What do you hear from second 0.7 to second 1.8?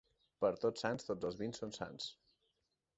Sants tots els vins són